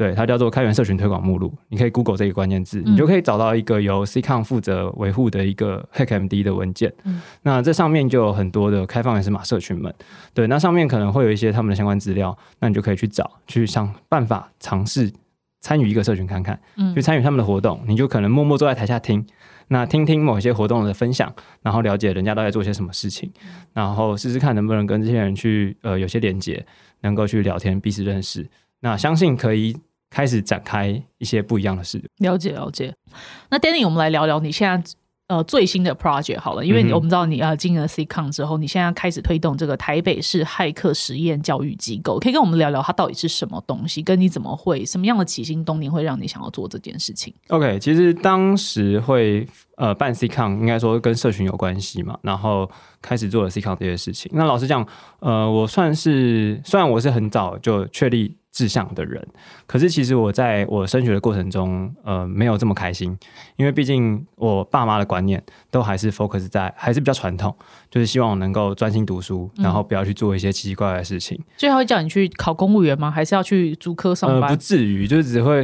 [0.00, 1.52] 对，它叫做开源社群推广目录。
[1.68, 6.90] 你可以 Google 这个关键字，你就可以找到一个由 CCon 负责维护的一个 HackMD 的文件。
[7.42, 9.94] 那这上面就有很多的开放源码社群们。
[10.32, 15.12] 对，那上面可能会有一些他们的相关资料，那你就可以去找，去想办法尝试
[15.60, 16.58] 参与一个社群看看，
[16.94, 17.78] 去参与他们的活动。
[17.86, 19.22] 你就可能默默坐在台下听，
[19.68, 23.30] 那听听某一些活动的分享，然后了解人家都在做些什么事情，
[23.74, 26.64] 然后试试看能不能跟这些人去呃有些连接，
[27.02, 28.48] 能够去聊天，彼此认识。
[28.80, 29.76] 那相信可以。
[30.10, 32.02] 开始展开一些不一样的事。
[32.18, 32.94] 了解了解。
[33.48, 34.90] 那 Danny，我们来聊聊你现在
[35.28, 49.46] 呃最新的 project 好了，因为我们知道你呃进了 CCon 之后，你现在开始推动这个台北市骇客实验教育机构，可以跟我们聊聊它到底是什么东西，跟你怎么会什么样的起心动念会让你想要做这件事情？OK，其实当时会
[49.80, 52.70] 呃办 CCon，应该说跟社群有关系嘛，然后
[53.02, 54.30] 开始做了 CCon 这些事情。
[54.34, 54.86] 那老实讲，
[55.20, 58.36] 呃，我算是虽然我是很早就确立。
[58.52, 59.24] 志向的人，
[59.64, 63.16] 可是其实我在我升学的过程中，呃，没有这么开心，
[63.54, 65.40] 因为毕竟我爸妈的观念
[65.70, 67.54] 都还是 focus 在，还是比较传统，
[67.88, 71.40] 就是希望我能够专心读书，然后不要去做一些奇奇怪怪的事情。
[71.56, 73.08] 所以他会叫你去考公务员吗？
[73.08, 74.50] 还是要去主科上班？
[74.50, 75.62] 不至于，就是只会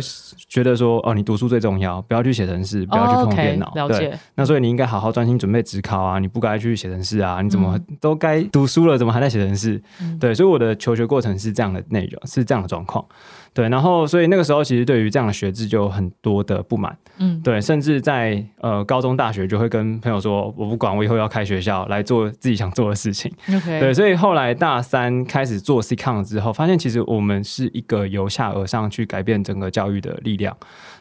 [0.48, 3.72] 觉得说，哦，你读书最重要，不要去写程式，不要去碰电脑。
[3.74, 4.05] 了解。
[4.36, 9.82] 那所以你应该好好专心准备职考啊，你不该去写程式啊，你怎么都该读书了，怎么还在写程式？
[10.18, 12.86] 对，所以我的求学过程是这样的内容，是这样的状。
[12.86, 13.04] 况，
[13.52, 30.56] 对，然后所以那个时候其实对于这样的学制就有很多的不满，嗯，对，甚至在呃高中大学就会跟朋友说，我不管，我以后要开学校来做自己想做的事情，OK，对，所以后来大三开始做 C CON 之后，发现其实我们是一个由下而上去改变整个教育的力量，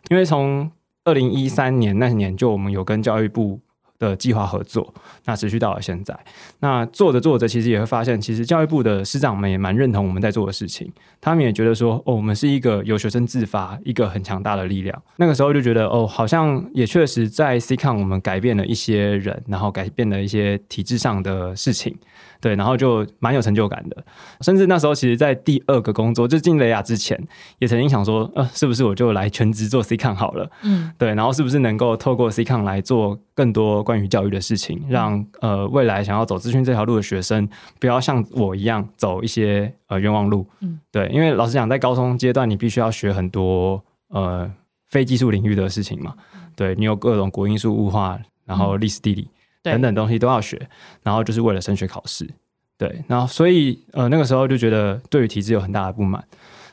[0.09, 0.71] 因为从
[1.05, 3.61] 二零一三年那年就我们有跟教育部。
[3.97, 6.13] 的计划合作，那持续到了现在。
[6.59, 10.91] 那做着做着，其实也会发现，其实教育部的师长们也蛮认同我们在做的事情。
[11.21, 15.01] 他们也觉得说，哦，我们是一个由学生自发、一个很强大的力量。
[15.15, 21.97] 那个时候就觉得，哦，好像也确实在 C CON 我们改变了一些人，然后改变了一些体制上的事情。
[22.39, 24.03] 对，然后就蛮有成就感的，
[24.41, 27.19] 甚至那时候其实，在第二个工作就进雷亚之前，
[27.59, 30.49] 也曾经想说，呃，是不是我就来全职做 C CON 好了？
[30.63, 37.47] 嗯，对，然后是不是能够透过 C CON 来做更多关于教育的事情，让呃未来想要走资讯这条路的学生，
[37.79, 40.45] 不要像我一样走一些呃冤枉路。
[40.61, 44.51] 嗯，对，因为老实讲，在高中阶段，你必须要学很多呃
[44.87, 46.13] 非技术领域的事情嘛，
[46.55, 49.27] 对你有各种国因素、物化，然后历史、地理。
[49.71, 50.69] 等等东西都要学，
[51.03, 52.29] 然后就是为了升学考试，
[52.77, 56.23] 对，然后所以呃那个时候就觉得对于体制有很大的不满，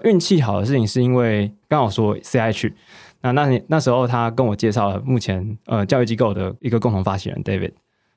[0.05, 2.72] 运气好的事情是因为刚好说 CH，
[3.22, 7.72] 那那那时候他跟我介绍了目前呃教育机构的一个共同发起人 David。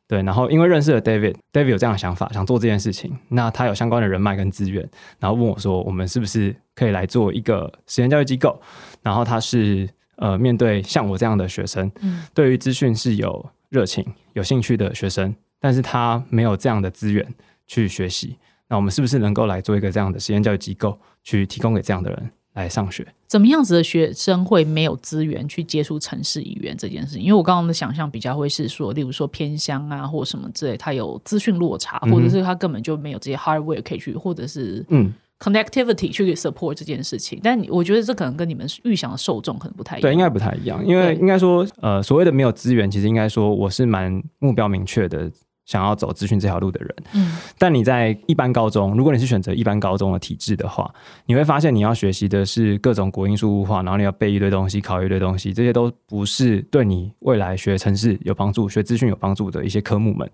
[0.07, 8.61] 对，然后因为认识了 David，David 有这样的想法，想做这件事情，那他有相关的人脉跟资源，然后问我说，我们是不是可以来做一个实验教育机构？
[9.01, 13.43] 然后他是呃面对像我这样的学生，嗯，对于资讯是有
[13.75, 17.27] 热情、有兴趣的学生，但是他没有这样的资源
[17.67, 18.37] 去学习，
[18.69, 22.31] 那我们是不是能够来做一个这样的实验教育机构，去提供给这样的人？
[22.55, 27.21] 来上学，怎么样子的学生会没有资源去接触城市语言这件事情？
[27.21, 37.39] 因为我刚刚的想象比较会是说，例如说偏乡啊，或什么之类，他有资讯落差，或者是他根本就没有这些 hardware 可以去，或者是嗯 connectivity 去 support 这件事情。
[37.43, 40.85] 但我觉得这可能跟你们预想的受众可能不太一样，对，应该不太一样。
[40.85, 45.31] 因为应该说，呃，所谓的没有资源，其实应该说我是蛮目标明确的。
[45.65, 50.93] 想要走资讯这条路的人，嗯，但你在一般高中，如果你是选择一般高中的体制的话，
[51.25, 60.29] 你会发现你要学习的是各种国音数物化，然后你要背一堆东西，考一堆东西，这些都不是对你未来学城市有帮助、学资讯有帮助的一些科目们。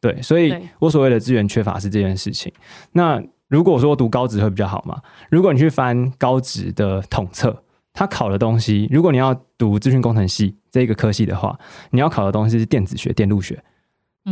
[0.00, 2.52] 对，所以我所谓的资源缺乏是这件事情。
[2.92, 4.98] 那如果说读高职会比较好嘛？
[5.28, 11.58] 如果你去翻高职的统测，他考的东西，如果你要读资讯工程系这个科系的话，
[11.90, 13.62] 你要考的东西是电子学、电路学。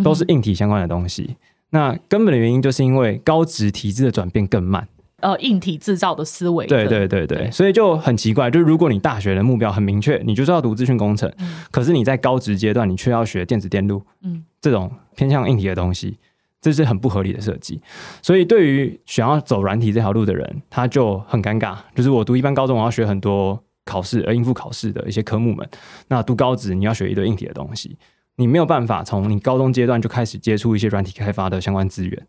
[0.04, 1.37] 都是硬体相关的东西，
[1.70, 4.87] 那根本的原因就是因为高职体制的转变更慢。
[5.20, 11.33] 呃，硬体制造的思维，对对对对，所以就很奇怪，就是如果你大学的目标很明确，你就是要读资讯工程，
[11.70, 16.18] 可是你在高职阶段你却要学电子电路，嗯，这种偏向硬体的东西，
[16.61, 17.81] 这是很不合理的设计。
[18.23, 25.68] 所以对于想要走软体这条路的人，他就很尴尬，就是我读一般高中，我要学很多考试而应付考试的一些科目们，
[26.09, 27.97] 那读高职你要学一堆硬体的东西。
[28.37, 32.27] 你没有办法从你高中阶段就开始接触一些软体开发的相关资源，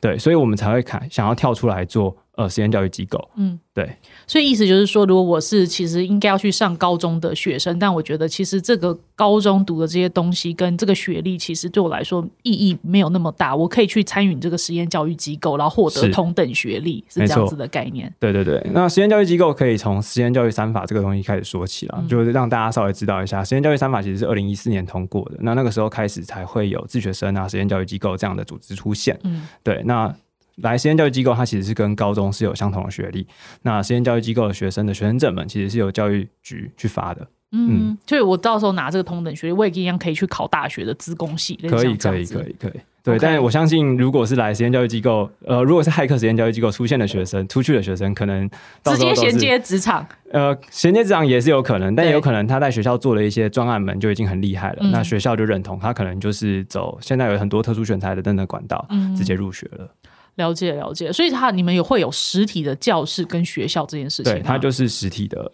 [0.00, 2.16] 对，所以我们才会看想要跳出来做。
[2.34, 3.94] 呃，实验教育机构，嗯，对，
[4.26, 13.54] 所以意思就是说，如果我是其实应该要去上高中的学生，但我觉得其实这个高中读的这些东西跟这个学历，其实对我来说意义没有那么大。
[13.54, 18.10] 我可以去参与这个实验教育机构，然后获得同等学历，是这样子的概念。
[18.18, 29.20] 对对对，那实验教育机构可以从实验教育三法这个东西开始说起了，就是让大家稍微知道一下，实验教育三法其实是二零一四年通过的，那那个时候开始才会有自学生啊、实验教育机构这样的组织出现。
[29.24, 30.10] 嗯，对，那。
[30.56, 33.26] 来实验教育机构，它其实是跟高中是有相同的学历。
[33.62, 37.26] 那实验教育机构的学生的学生证们，其实是由教育局去发的。
[37.54, 41.54] 嗯，所以我到时候拿这个同等学历，我也一样可以去考大学的资工系。
[41.68, 42.80] 可以，可以，可以，可以。
[43.04, 48.48] 对，但是我相信，如果是来实验教育机构，呃，如果是骇客实验教育机构出现的学生，出去的学生，可能
[48.84, 50.06] 直接衔接职场。
[50.30, 58.86] 呃，衔接职场也是有可能，但也有可能他在学校做了一些专案门就已经很厉害了，那学校就认同他，可能就是走现在有很多特殊选材的等等管道，
[59.16, 59.90] 直接入学了。
[60.36, 65.52] 了解了解，所以他你们有会有实体的教室跟学校这件事情，对，它就是实体的。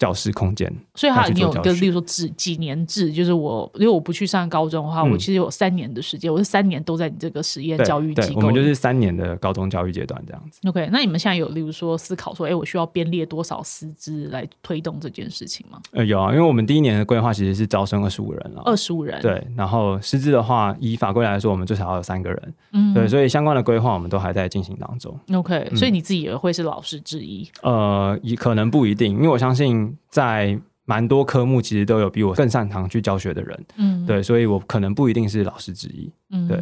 [0.00, 10.66] 教室空间，所以他你有个，例如说几几年制，就是我因为我不去上高中的话，我其实有三年的时间，我是三年都在你这个实验教育机构，我们就是三年的高中教育阶段这样子。
[10.66, 15.78] OK，那你们现在有例如说思考说，哎，我需要编列多少师资来推动这件事情吗？
[15.92, 25.14] 呃，有啊，因为我们第一年的规划其实是招生二十五人了，二十五人，对，然后师资的话，以法规来说，我们最少要有三个人，嗯，对，所以相关的规划我们都还在进行当中。
[25.34, 27.46] OK，所以你自己也会是老师之一？
[27.60, 30.60] 呃，也可能不一定，因为我相信在。
[30.86, 36.60] 蛮多科目其实都有比我更擅长去教学的人，嗯，对，所以我可能不一定是老师之一，嗯，对，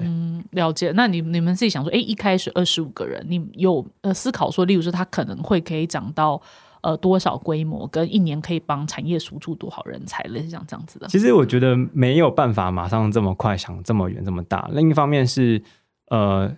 [0.50, 0.92] 了解。
[0.94, 6.38] 那你你们自己想说，哎，一开始二十五个人，你有呃思考说，例如说他可能会可以涨到
[6.82, 11.06] 呃多少规模，跟一年可以帮产业输出多少人才，类似像这样子的。
[11.08, 14.68] 其实我觉得没有办法马上这么快想这么远这么大。
[14.74, 15.62] 另一方面是
[16.10, 16.54] 呃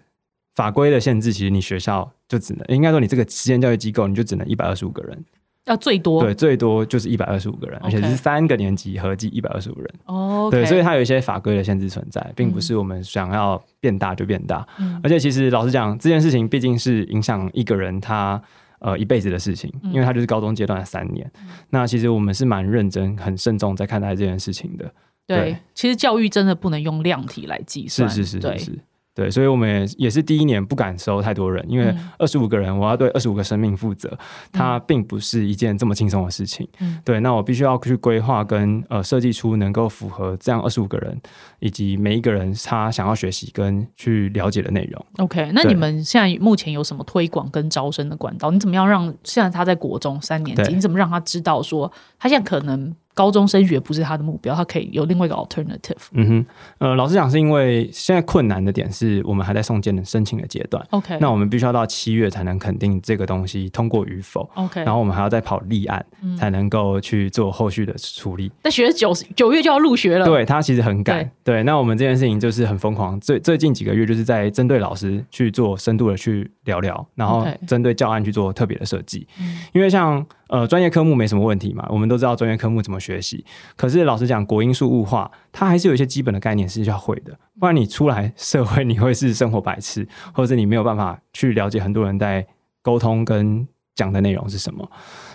[0.56, 5.24] 法规的限制，其实你学校就只能应该说你这个实验教育机构，你就只能一百二十五个人。
[5.66, 9.94] 要最多对，最多就是一百二十五个人，而且是三个年级合计一百二十五人。
[10.06, 14.66] 哦，对，所以它有一些法规的限制存在，并不是我们想要变大就变大。
[15.02, 18.42] 而且其实老实讲，这件事情毕竟是影响一个人他
[18.80, 21.30] 呃一辈子的事情，因为他就是高中阶段的三年。
[21.68, 24.90] 那其实我们是蛮认真、很慎重在看待这件事情的。
[25.26, 28.08] 对，其实教育真的不能用量体来计算。
[28.08, 28.78] 是是是是是。
[29.20, 34.18] 对，所以我们也也是第一年不敢收太多人，因为二十五个人，我要对二十五个生命负责，
[34.50, 36.66] 它并不是一件这么轻松的事情。
[37.04, 41.20] 对，那我必须要去规划跟呃设计出能够符合这样二十五个人
[41.58, 45.06] 以及每一个人他想要学习跟去了解的内容。
[45.18, 48.50] OK，那你们现在目前有什么推广跟招生的管道？
[48.50, 52.96] 你怎么样让现在他在国中三年级，你怎么让他知道说他现在可能？
[53.20, 56.08] 高中升学不是他的目标，他可以有另外一个 alternative。
[56.12, 56.46] 嗯哼，
[56.78, 60.82] 呃，老实讲，是因为现在困难的点是我们还在送件的申请的阶段。
[60.88, 68.50] OK，那我们必须要到七月才能肯定这个东西通过与否，OK，然后我们还要再跑立案，嗯才能够去做后续的处理。
[68.62, 71.62] 那学九九月就要入学了，对他其实很赶，对。
[71.64, 79.28] 那我们这件事情就是很疯狂，最最近几个月就是在针对老师去做深度的去聊聊，然后针对教案去做特别的设计。
[79.38, 83.44] 嗯因为像呃专业科目没什么问题嘛，我们都知道专业科目怎么学习。
[83.76, 92.46] 可是老实讲，国英数物化，它还是有一些基本的概念是要会的，不然你出来社会你会是生活白痴，或者你没有办法去了解很多人在
[92.82, 94.90] 沟通跟讲的内容是什么。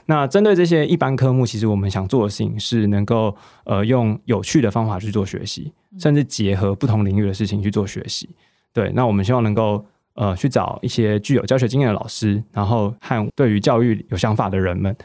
[0.07, 8.30] 那针对这些一般科目，其实我们想做的事情是能够呃用有趣的方法去做学习，甚至结合不同领域的事情去做学习。
[8.74, 9.86] 对，那我们希望能够
[10.16, 14.95] 呃去找一些具有教学经验的老师，然后和对于教育有想法的人们，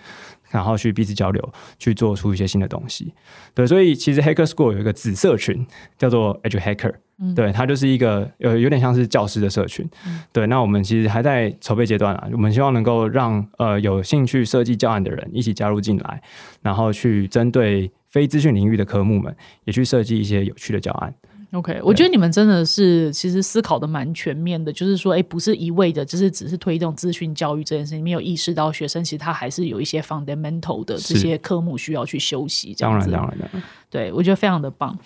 [0.50, 3.12] 然后去彼此交流，去做出一些新的东西。
[3.54, 5.66] 对，所以其实 Hacker School 有一个子社群
[5.98, 6.94] 叫做 Edge Hacker。
[7.22, 9.86] 嗯对，它就是一个呃有点像是教师的社群。
[10.06, 16.22] 嗯对，那我们其实还在筹备阶段啊，我们希望能够让呃有兴趣设计教案的人一起加入进来，
[16.62, 21.12] 然后去针对非资讯领域的科目们，也去设计一些有趣的教案。
[21.52, 33.10] OK，我觉得你们真的是其实思考的蛮全面的，就是说，哎，不是一味的，就是只是推动资讯教育这件事情，没有意识到学生其实他还是有一些 fundamental 的这些科目需要去修习，这样子。
[33.10, 33.62] 当然，当然，当然。
[33.90, 34.96] 对，我觉得非常的棒。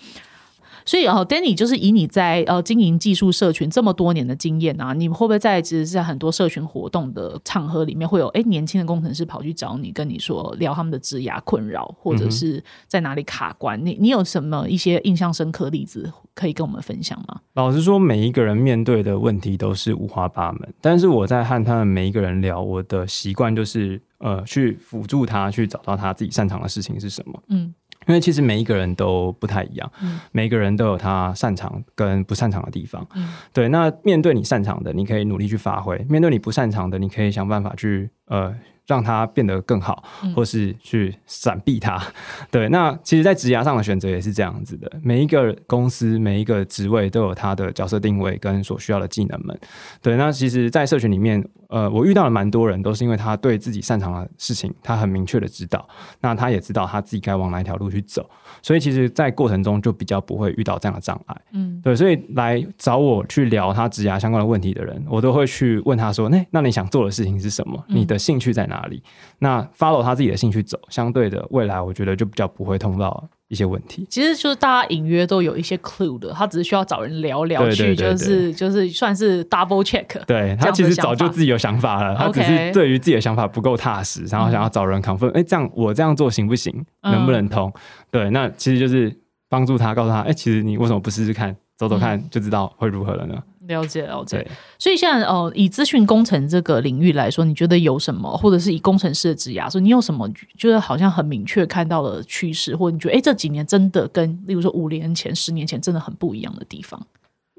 [0.85, 13.83] 所以哦，Danny 就是以你在呃经营技术社群这么多年的经验啊，你会不会在其实在很多社群活动的场合里面，会有哎年轻的工程师跑去找你，跟你说聊他们的职涯困扰，或者是在哪里卡关？
[13.83, 17.41] 你你有什么一些印象深刻例子可以跟我们分享吗？
[17.53, 27.43] 老实说，每一个人面对的问题都是五花八门，但是我在和他们每一个人聊，我的习惯就是呃，去辅助他去找到他自己擅长的事情是什么。
[27.49, 27.73] 嗯
[28.07, 33.05] 因为其实每一个人都不太一样，嗯每一个人都有他擅长跟不擅长的地方。
[33.15, 38.53] 嗯对，那面对你擅长的，你可以努力去发挥；面对你不擅长的，你可以想办法去呃
[38.87, 41.99] 让它变得更好，嗯或是去闪避它。
[42.51, 44.91] 对，那其实，在职涯上的选择也是这样子的。
[45.01, 49.57] 每一个公司、每一个职位都有它的角色定位跟所需要的技能们。
[50.01, 51.43] 对，那其实，在社群里面，
[51.75, 55.85] 呃，我遇到了蛮多人，都是因为他对自己擅长的事情，他很明确的知道，
[56.21, 58.25] 那他也知道他自己该往哪一条路去走，
[58.61, 61.35] 所以其实，在过程中就比较不会遇到这样的障碍。
[61.51, 67.83] 嗯对，所以来找我去聊他职涯相关的问题的人，我都会去问他说：“那那你想做的事情是什么？
[67.89, 69.03] 嗯你的兴趣在哪里？”
[69.39, 74.05] 那 follow 他自己的兴趣走，相对的未来我觉得就比较不会碰到一些问题。
[74.09, 80.05] 其实就是大家隐约都有一些 clue 的，他只是需要找人聊聊对去，就是就是算是 double check。
[80.25, 86.73] 对他其实早就自己有想法了，他只是对于自己的想法不够踏实，然后想要找人 confirm，哎、这样我这样做行不行？
[87.01, 87.71] 嗯能不能通？
[88.11, 89.15] 对，那其实就是
[89.49, 93.35] 帮助他，告诉他，哎、其实你为什么不试试看，走走看就知道会如何了呢？
[93.67, 94.47] 了解了解。
[94.77, 106.99] 所以现在呃，以资讯工程这个领域来说，你觉得有什么，或者是以工程师的职涯说，你有什么觉得好像很明确看到了趋势，或者你觉得哎这几年真的跟例如说五年前、十年前真的很不一样的地方？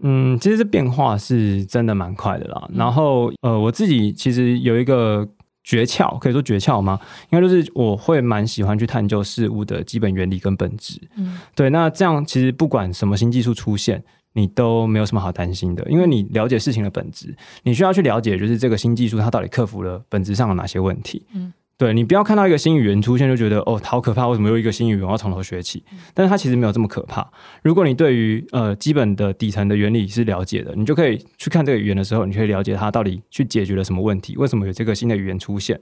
[0.02, 2.62] 嗯，其实这变化是真的蛮快的啦。
[2.68, 5.26] 嗯然后呃，我自己其实有一个
[5.64, 7.00] 诀窍，可以说诀窍吗？
[7.30, 11.00] 应该就是我会蛮喜欢去探究事物的基本原理跟本质。
[11.16, 14.04] 嗯对，那这样其实不管什么新技术出现，
[14.36, 21.24] 你都没有什么好担心的，因为你了解事情的本质，你需要去了解就是这个新技术它到底克服了本质上的哪些问题。
[21.32, 25.84] 嗯对你不要看到一个新语言出现就觉得哦好可怕，为什么又一个新语言我要从头学起？
[26.14, 27.30] 但是它其实没有这么可怕。
[27.62, 35.78] 如果你对于呃基本的底层的原理是了解的，你就可以去看这个语言的时候，你可以了解它到底去解决了什么问题，为什么有这个新的语言出现。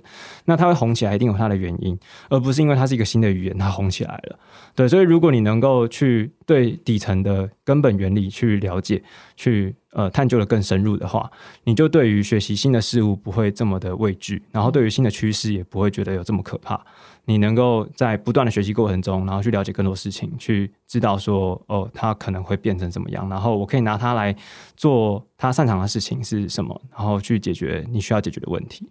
[0.46, 1.96] 那它会红起来，一定有它的原因，
[2.28, 4.38] 而不是因为它是一个新的语言它红起来了。
[4.74, 9.00] 对，所以如果你能够去对底层的根本原理去了解，
[9.36, 11.30] 去呃探究的更深入的话，
[11.64, 16.78] 你就对于学习新的事物不会这么的畏惧，然后对于新的趋势也不会觉得有这么可怕。
[17.26, 24.36] 你能够在不断的学习过程中，然后去了解更多事情，去知道说哦，它可能会变成怎么样，然后我可以拿它来
[24.76, 28.90] 做他擅长的事情是什么，然后去解决你需要解决的问题。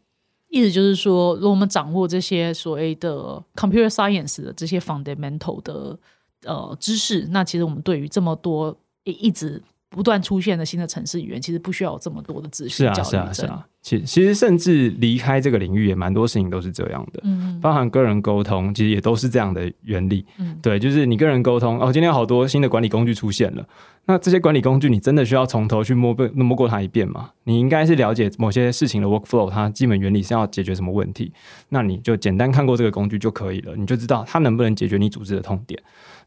[0.49, 5.99] 意思就是说，如果我们掌握这些所谓的 computer science 的这些 fundamental 的
[6.45, 9.61] 呃知识，那其实我们对于这么多一一直
[9.93, 13.45] 不断出现的新的城市语言，其实不需要有这么多的资是啊，讯焦虑是啊，是。
[13.45, 20.25] 啊，其其实甚至离开这个领域也蛮多事情都是这样的，嗯包含个人沟通，其实也都是这样的原理。
[20.39, 23.63] 嗯对，就是你跟人沟通哦，今天有好多新的管理工具出现了，
[24.05, 27.29] 那这些管理工具你真的需要从头去摸过摸过它一遍吗？
[27.43, 31.31] 你应该是了解某些事情的 workflow，它基本原理是要解决什么问题，
[31.69, 35.79] 那你就简单看过这个工具就可以了，你就知道它能不能解决你组织的痛点。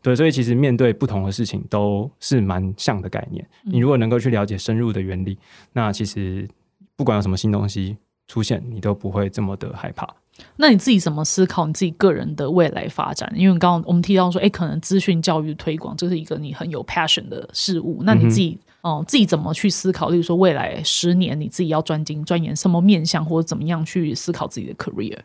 [0.02, 3.46] 对，所以其实面对不同的事情都是蛮像的概念。
[3.64, 5.38] 你如果能够去了解深入的原理，
[5.72, 6.48] 那其实
[6.96, 7.96] 不管有什么新东西
[8.28, 10.08] 出现，你都不会这么的害怕。
[10.56, 13.32] 那你自己怎么思考你自己个人的未来发展？
[13.34, 18.02] 因为刚刚我们提到说，哎，可能资讯教育推广这是一个你很有 passion 的事物。
[18.04, 20.10] 那你自己，哦、自己怎么去思考？
[20.10, 25.18] 例如说，未来十年你自己要专精钻研什么面向，或者怎么样去思考自己的 career？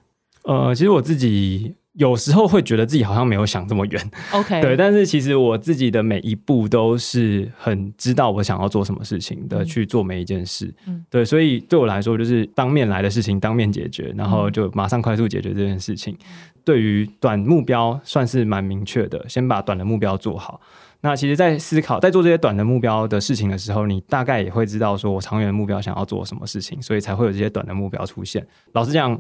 [0.44, 10.74] 呃，其实我自己有时候会觉得自己好像没有想这么远，OK， 对，但是其实我自己的每一步都是很知道我想要做什么事情的，嗯去做每一件事。
[10.88, 16.18] 嗯对，所以对我来说，就是当面来的事情当面解决，然后就马上快速解决这件事情。
[16.64, 20.62] 对于短目标算是蛮明确的，先把短的目标做好。
[21.02, 28.46] 那其实，在思考在做这些短的目标的事情的时候，你大概也会知道说我长远的目标想要做什么事情，所以才会有这些短的目标出现。
[28.74, 29.20] 老实讲，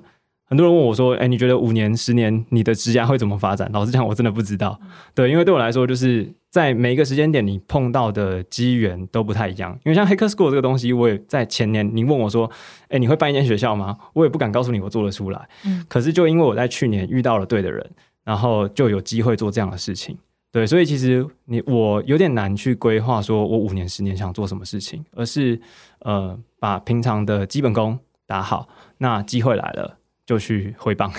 [0.52, 4.78] 很多人问我说：“哎、你觉得五年、十年你的职涯会怎么发展？”老实讲，我真的不知道。
[5.16, 9.72] 对，因为对我来说，就是在每一个时间点，你碰到的机缘都不太一样。
[9.86, 12.52] 因为像 Hacker School 这个东西，我也在前年，你问我说
[12.91, 15.47] ：“哎、你会办一间学校吗？”我也不敢告诉你我做得出来。
[15.66, 17.89] 嗯可是就因为我在去年遇到了对的人，
[18.26, 20.18] 然后就有机会做这样的事情。
[20.52, 25.58] 对，所以其实你我有点难去规划，说我五年、十年想做什么事情，而是
[25.99, 27.97] 呃，把平常的基本功
[28.28, 29.97] 打好，那机会来了
[30.32, 31.11] 就去挥棒，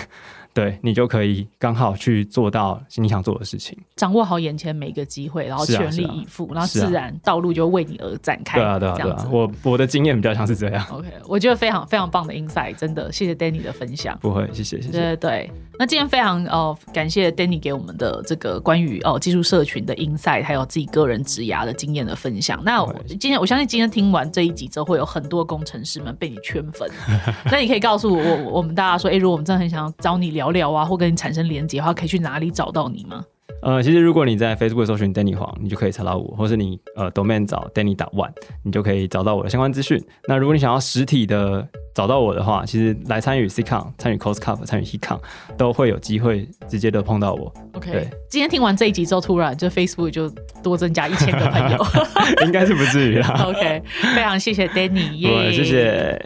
[0.53, 3.77] 对你就可以刚好去做到你想做的事情。
[3.95, 8.59] 掌握好眼前每一个机会，然后全力是啊啊以赴，然后自然道路就为你而展开。
[8.59, 9.27] 对啊，对啊，对啊。
[9.31, 10.85] 我我的经验比较像是这样。
[10.91, 14.17] OK，我觉得非常非常棒的 insight，真的谢谢 Danny 的分享。
[14.19, 15.15] 不会，谢谢，谢对对谢。
[15.15, 22.61] 对，那今天非常呃感谢 Danny 给我们的这个关于哦、技术社群的 insight，还有自己个人职涯的经验的分享。
[22.63, 26.89] 那我今天我相信今天听完这一集之后，会有很多工程师们被你圈粉。
[27.51, 33.23] 那你可以告诉我我我们大家说，哎、如果我们真的很想要找你聊聊聊啊，或跟你产生连接的话，可以去哪里找到你吗？
[33.61, 38.29] 呃，其实如果你在 Facebook 搜寻 Danny 黄，你就可以查到我，或是你呃 domain 找 Danny 打 one，
[38.61, 40.03] 你就可以找到我的相关资讯。
[40.27, 41.65] 那如果你想要实体的
[41.95, 45.17] 找到我的话，其实来参与 CCon、参与 CosCup、参与 HeCon
[45.57, 50.29] 都会有机会直接的碰到我， OK，今天听完这一集之后，突然就 Facebook 就
[50.61, 51.85] 多增加一千个朋友。
[52.45, 53.43] 应该是不至于啦。
[53.47, 53.81] OK，
[54.13, 56.25] 非常谢谢 Danny，不耶、会，谢谢。